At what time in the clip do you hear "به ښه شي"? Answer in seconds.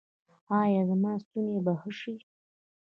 1.65-2.15